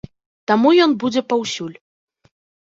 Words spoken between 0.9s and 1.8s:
будзе паўсюль.